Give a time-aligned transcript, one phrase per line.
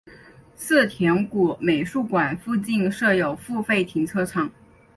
[0.57, 4.49] 世田谷美术馆附近设有付费停车场。